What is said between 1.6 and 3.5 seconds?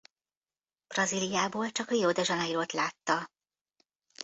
csak Rio de Janeirot látta.